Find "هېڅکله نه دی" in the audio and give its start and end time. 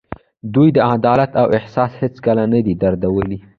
2.01-2.73